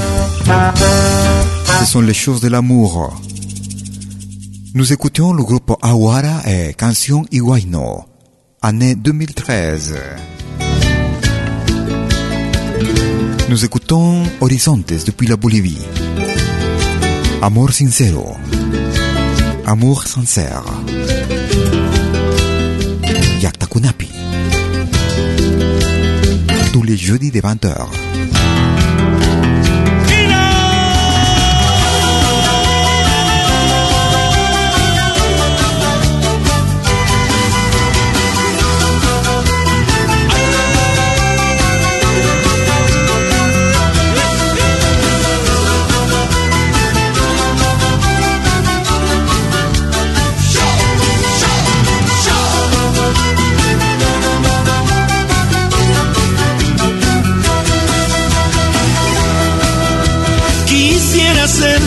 ce 1.80 1.86
sont 1.86 2.02
les 2.02 2.12
choses 2.12 2.42
de 2.42 2.48
l'amour. 2.48 3.18
Nous 4.74 4.92
écoutions 4.92 5.32
le 5.32 5.42
groupe 5.42 5.74
Awara 5.80 6.42
et 6.46 6.74
Canción 6.74 7.24
Iguayno, 7.32 8.04
année 8.61 8.96
2013. 8.96 9.96
Nous 13.48 13.64
écoutons 13.64 14.24
Horizontes 14.42 14.92
depuis 15.06 15.26
la 15.26 15.36
Bolivie. 15.36 15.86
Amor 17.40 17.72
sincero. 17.72 18.36
Amour 19.64 20.06
sincère. 20.06 20.64
Yakta 23.40 23.64
Kunapi. 23.64 24.17
Tous 26.79 26.85
les 26.85 26.97
jeudis 26.97 27.33
des 27.33 27.41
20h. 27.41 28.07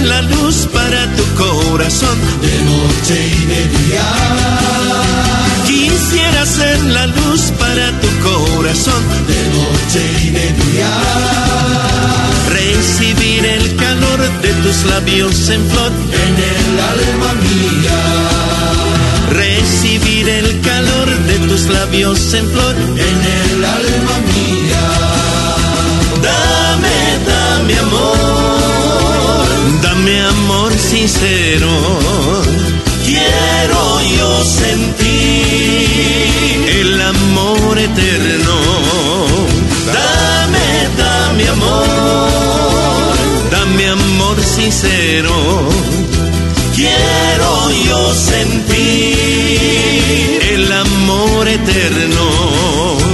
La 0.03 0.21
luz 0.23 0.67
para 0.73 1.15
tu 1.15 1.23
corazón 1.35 2.17
de 2.41 2.53
noche 2.63 3.27
y 3.27 3.45
de 3.45 3.67
día. 3.67 4.07
Quisiera 5.67 6.45
ser 6.45 6.83
la 6.85 7.05
luz 7.07 7.51
para 7.59 7.91
tu 8.01 8.07
corazón 8.29 9.03
de 9.27 9.41
noche 9.57 10.01
y 10.23 10.29
de 10.31 10.53
día. 10.63 10.89
Recibir 12.49 13.45
el 13.45 13.75
calor 13.75 14.19
de 14.41 14.53
tus 14.63 14.83
labios 14.85 15.49
en 15.49 15.69
flor 15.69 15.91
en 16.25 16.35
el 16.53 16.79
alma 16.93 17.33
mía. 17.45 17.99
Recibir 19.31 20.29
el 20.29 20.61
calor 20.61 21.09
de 21.27 21.39
tus 21.47 21.69
labios 21.69 22.33
en 22.33 22.49
flor 22.49 22.75
en 22.75 23.19
el 23.57 23.65
alma 23.65 24.10
sincero. 31.21 31.69
Quiero 33.05 34.01
yo 34.17 34.43
sentir 34.43 35.09
el 36.79 37.01
amor 37.01 37.77
eterno. 37.77 38.55
Dame, 39.85 40.89
dame 40.97 41.47
amor, 41.47 42.29
dame 43.51 43.87
amor 43.89 44.41
sincero. 44.41 45.33
Quiero 46.75 47.71
yo 47.85 48.13
sentir 48.15 49.19
el 50.53 50.71
amor 50.71 51.47
eterno. 51.47 53.10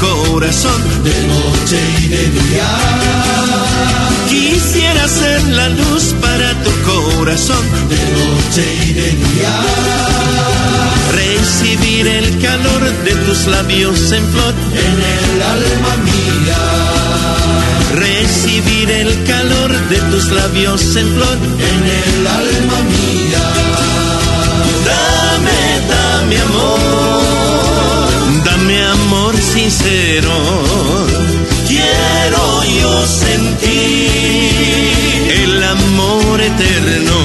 Corazón 0.00 0.82
de 1.04 1.14
noche 1.28 1.78
y 2.02 2.08
de 2.08 2.30
día. 2.30 2.68
Quisiera 4.28 5.06
ser 5.08 5.42
la 5.48 5.68
luz 5.68 6.14
para 6.20 6.54
tu 6.64 6.70
corazón 6.90 7.64
de 7.88 8.00
noche 8.18 8.64
y 8.86 8.92
de 8.94 9.10
día. 9.10 9.54
Recibir 11.12 12.06
el 12.06 12.38
calor 12.40 12.82
de 13.04 13.14
tus 13.26 13.46
labios 13.46 14.12
en 14.12 14.26
flor 14.28 14.54
en 14.72 14.96
el 15.16 15.42
alma 15.42 15.96
mía. 16.08 16.62
Recibir 17.94 18.90
el 18.90 19.24
calor 19.24 19.70
de 19.88 19.98
tus 20.10 20.30
labios 20.30 20.96
en 20.96 21.08
flor 21.14 21.38
en 21.70 21.82
el 22.00 22.26
alma 22.26 22.78
mía. 22.94 23.44
Dame, 24.86 25.60
dame 25.88 26.38
amor, 26.38 27.19
sincero. 29.52 30.32
Quiero 31.66 32.42
yo 32.80 33.06
sentir 33.06 33.70
el 35.42 35.62
amor 35.62 36.40
eterno. 36.40 37.16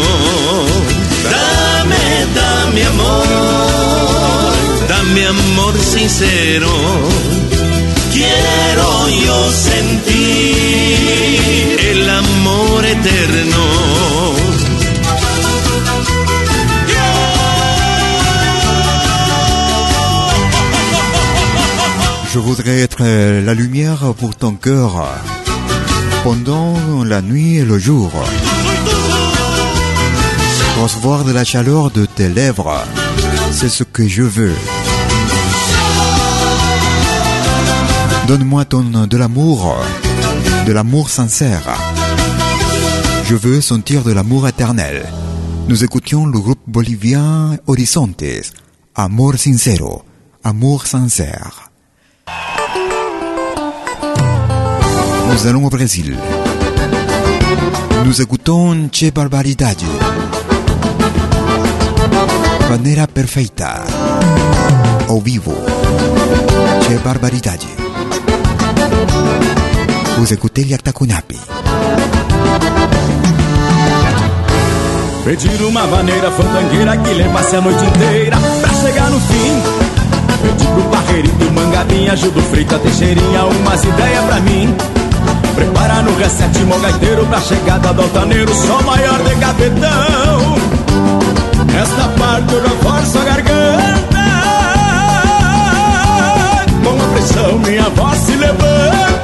Dame, 1.35 2.05
dame 2.39 2.83
amor, 2.85 4.53
dame 4.89 5.21
amor 5.27 5.73
sincero. 5.79 6.71
Quiero 8.11 8.89
yo 9.25 9.51
sentir 9.51 10.97
el 11.91 12.09
amor 12.09 12.85
eterno. 12.85 13.63
Je 22.35 22.39
voudrais 22.41 22.81
être 22.81 23.01
la 23.01 23.53
lumière 23.53 24.13
pour 24.19 24.35
ton 24.35 24.55
cœur 24.55 25.07
pendant 26.21 27.05
la 27.05 27.21
nuit 27.21 27.55
et 27.59 27.63
le 27.63 27.79
jour. 27.79 28.11
Recevoir 30.81 31.23
de 31.23 31.31
la 31.31 31.45
chaleur 31.45 31.91
de 31.91 32.05
tes 32.05 32.27
lèvres, 32.27 32.83
c'est 33.53 33.69
ce 33.69 33.85
que 33.85 34.05
je 34.05 34.23
veux. 34.23 34.51
Donne-moi 38.27 38.65
ton 38.65 38.83
de 38.83 39.15
l'amour, 39.15 39.73
de 40.67 40.73
l'amour 40.73 41.09
sincère. 41.09 41.63
Je 43.29 43.35
veux 43.35 43.61
sentir 43.61 44.03
de 44.03 44.11
l'amour 44.11 44.45
éternel. 44.45 45.05
Nous 45.69 45.85
écoutions 45.85 46.25
le 46.25 46.37
groupe 46.37 46.67
bolivien 46.67 47.57
Horizontes. 47.65 48.51
Amor 48.93 49.35
sincero, 49.37 50.03
amour 50.43 50.85
sincère. 50.85 51.64
Nous 55.35 55.47
allons 55.47 55.65
au 55.65 55.69
Brésil. 55.69 56.15
Nous 58.05 58.21
écoutons 58.21 58.87
Che 58.89 59.11
Barbaridade. 59.11 59.83
Manera 62.69 63.05
perfeita. 63.05 63.83
Au 65.09 65.19
vivo. 65.19 65.53
Che 66.87 66.95
Barbaridade. 67.03 67.65
Vous 70.17 70.31
écoutez 70.31 70.63
Yartakunapi. 70.63 71.37
Pedir 75.25 75.61
uma 75.67 75.85
maneira 75.85 76.31
fandangueira 76.31 76.95
que 76.95 77.13
levasse 77.13 77.57
a 77.57 77.61
noite 77.61 77.83
inteira 77.83 78.37
pra 78.61 78.73
chegar 78.73 79.09
no 79.09 79.19
fim. 79.19 79.53
Pedi 80.41 80.65
pro 80.65 80.83
Barreirito, 80.83 81.51
Mangabinha, 81.51 82.15
Judo 82.15 82.41
Freita, 82.41 82.79
Teixeirinha, 82.79 83.43
umas 83.43 83.83
ideias 83.83 84.23
pra 84.23 84.39
mim. 84.39 84.94
Prepara 85.55 86.01
no 86.01 86.15
reset, 86.17 86.63
gaiteiro 86.81 87.25
pra 87.25 87.39
chegada 87.41 87.93
do 87.93 88.01
altaneiro, 88.01 88.53
só 88.53 88.81
maior 88.83 89.19
de 89.23 89.35
capetão. 89.35 90.55
Esta 91.81 92.07
parte 92.19 92.53
eu 92.53 92.61
reforço 92.61 93.19
a 93.19 93.23
garganta. 93.23 94.25
Com 96.83 97.03
a 97.03 97.07
pressão, 97.13 97.59
minha 97.59 97.89
voz 97.89 98.17
se 98.19 98.35
levanta. 98.35 99.14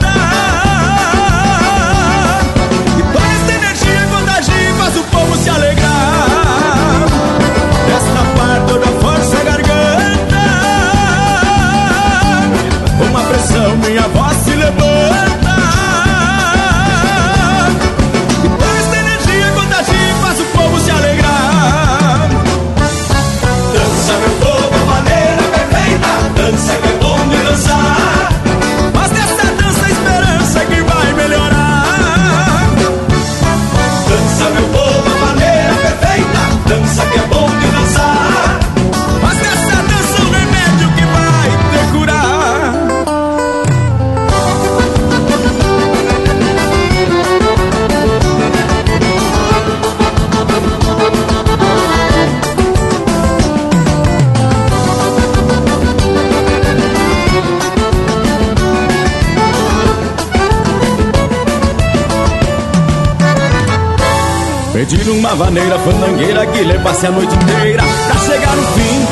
Pedir 64.91 65.09
uma 65.09 65.33
vaneira 65.35 65.79
fandangueira 65.79 66.45
que 66.47 66.63
levasse 66.63 67.05
a 67.05 67.11
noite 67.11 67.33
inteira 67.33 67.81
pra 68.07 68.19
chegar 68.25 68.53
no 68.57 68.63
fim. 68.73 69.07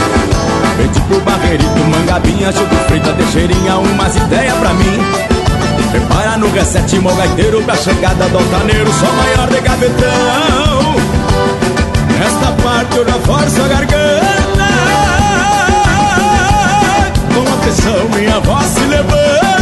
Pedi 0.75 0.99
pro 0.99 1.21
Barreirito, 1.21 1.79
Mangabinha, 1.89 2.51
Gildo 2.51 2.75
Freita, 2.85 3.13
Teixeirinha, 3.13 3.77
umas 3.77 4.13
ideias 4.13 4.57
pra 4.57 4.73
mim. 4.73 4.99
Prepara 5.89 6.35
no 6.35 6.51
reset, 6.51 6.99
mo 6.99 7.15
gaiteiro 7.15 7.63
pra 7.63 7.77
chegada 7.77 8.27
do 8.27 8.39
altaneiro, 8.39 8.91
só 8.91 9.05
maior 9.13 9.47
de 9.47 9.61
gavetão. 9.61 10.95
Nesta 12.19 12.51
parte 12.61 12.97
eu 12.97 13.05
reforço 13.05 13.61
a 13.63 13.67
garganta. 13.69 14.69
Com 17.33 17.53
a 17.53 17.57
pressão 17.61 18.09
minha 18.17 18.39
voz 18.41 18.65
se 18.65 18.81
levanta. 18.81 19.58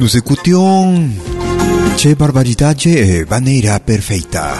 Nous 0.00 0.16
écoutions 0.16 1.10
Che 1.96 2.14
Barbaridade 2.14 2.86
et 2.86 3.24
Vaneira 3.24 3.80
Perfeita. 3.80 4.54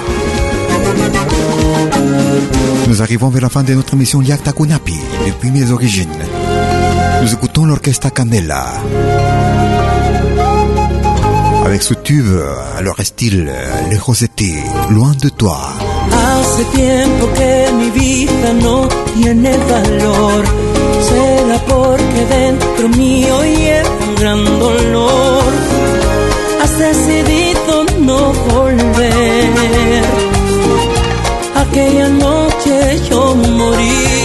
Nous 2.88 3.02
arrivons 3.02 3.28
vers 3.28 3.42
la 3.42 3.48
fin 3.48 3.62
de 3.62 3.74
notre 3.74 3.94
mission 3.94 4.20
Yakta 4.20 4.52
Kunapi, 4.52 4.96
depuis 5.26 5.50
mes 5.50 5.70
origines. 5.70 6.08
Nous 7.22 7.32
écoutons 7.32 7.66
l'orchestre 7.66 8.12
Candela. 8.12 8.64
Avec 11.64 11.82
ce 11.82 11.94
tube 11.94 12.40
leur 12.80 13.00
style, 13.04 13.52
les 13.90 13.98
Rosetti, 13.98 14.54
loin 14.90 15.12
de 15.22 15.28
toi. 15.28 15.60
Hace 16.10 16.64
tiempo 16.74 17.28
que 17.34 17.72
mi 17.78 17.90
vida 17.90 18.52
no 18.54 18.88
tiene 19.14 19.56
valor. 19.68 20.44
Será 21.08 21.58
porque 21.66 22.26
dentro 22.26 22.88
mío 22.88 23.38
un 23.38 23.77
gran 24.20 24.44
dolor. 24.58 25.52
Has 26.62 26.78
decidido 26.78 27.84
no 28.00 28.32
volver. 28.50 30.02
Aquella 31.54 32.08
noche 32.08 33.00
yo 33.08 33.34
morí. 33.34 34.18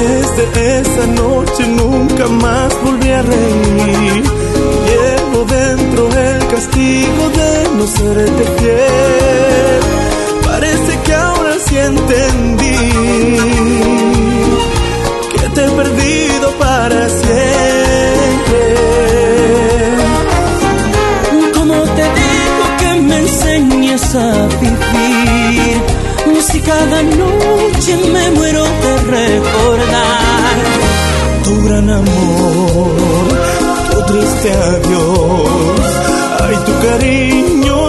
Desde 0.00 0.80
esa 0.80 1.06
noche 1.06 1.66
nunca 1.66 2.26
más 2.28 2.70
volví 2.84 3.10
a 3.10 3.22
reír. 3.22 4.24
Llevo 4.88 5.44
dentro 5.44 6.08
el 6.08 6.46
castigo 6.48 7.22
de 7.38 7.52
no 7.76 7.86
serte 7.86 8.44
fiel. 8.58 9.80
Parece 10.44 10.92
que 11.04 11.14
ahora 11.14 11.54
sí 11.66 11.76
entendí 11.76 12.78
que 15.32 15.48
te 15.54 15.64
he 15.64 15.70
perdido 15.70 16.50
para 16.58 17.08
siempre. 17.08 18.09
Cada 26.70 27.02
noche 27.02 27.92
me 28.14 28.24
muero 28.36 28.62
de 28.82 28.92
recordar 29.18 30.56
tu 31.44 31.52
gran 31.64 31.88
amor, 32.00 33.26
tu 33.90 33.98
triste 34.10 34.50
adiós, 34.70 35.86
ay 36.46 36.56
tu 36.66 36.74
cariño 36.86 37.80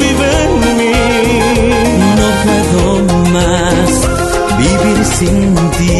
vive 0.00 0.30
en 0.44 0.52
mí. 0.78 0.96
No 2.18 2.28
puedo 2.44 2.82
más 3.36 3.90
vivir 4.62 4.98
sin 5.18 5.40
ti, 5.76 5.96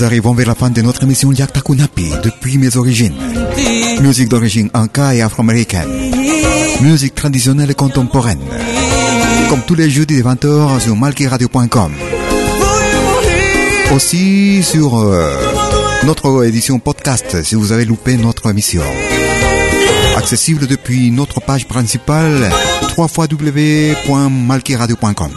Nous 0.00 0.06
arrivons 0.06 0.32
vers 0.32 0.46
la 0.46 0.54
fin 0.54 0.70
de 0.70 0.80
notre 0.80 1.02
émission 1.02 1.30
Yakta 1.30 1.60
Kunapi, 1.60 2.10
depuis 2.22 2.56
mes 2.56 2.78
origines. 2.78 3.12
Musique 4.00 4.30
d'origine 4.30 4.70
inca 4.72 5.14
et 5.14 5.20
afro-américaine. 5.20 5.90
Musique 6.80 7.14
traditionnelle 7.14 7.70
et 7.70 7.74
contemporaine. 7.74 8.40
Comme 9.50 9.60
tous 9.60 9.74
les 9.74 9.90
jeudis 9.90 10.16
de 10.16 10.22
20h 10.26 10.80
sur 10.80 10.96
malkiradio.com. 10.96 11.92
Aussi 13.94 14.62
sur 14.62 14.98
euh, 14.98 15.36
notre 16.04 16.46
édition 16.46 16.78
podcast 16.78 17.42
si 17.42 17.54
vous 17.54 17.72
avez 17.72 17.84
loupé 17.84 18.16
notre 18.16 18.48
émission. 18.48 18.80
Accessible 20.16 20.66
depuis 20.66 21.10
notre 21.10 21.42
page 21.42 21.68
principale 21.68 22.50
www.malkiradio.com. 22.96 25.30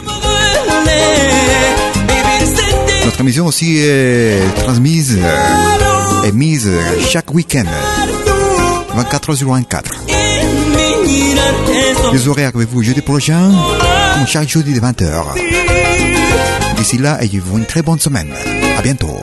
Notre 3.14 3.22
émission 3.22 3.46
aussi 3.46 3.76
est 3.78 4.40
transmise 4.56 5.20
et 6.24 6.32
mise 6.32 6.68
chaque 7.08 7.32
week-end, 7.32 7.62
24 8.92 9.30
heures 9.30 9.36
sur 9.36 9.52
24. 9.52 9.92
Les 12.12 12.26
horaires 12.26 12.50
avec 12.52 12.68
vous 12.68 12.82
jeudi 12.82 13.02
prochain, 13.02 13.52
comme 14.14 14.26
chaque 14.26 14.48
jeudi 14.48 14.74
de 14.74 14.80
20h. 14.80 15.22
D'ici 16.76 16.98
là, 16.98 17.22
ayez-vous 17.22 17.58
une 17.58 17.66
très 17.66 17.82
bonne 17.82 18.00
semaine. 18.00 18.32
À 18.76 18.82
bientôt. 18.82 19.22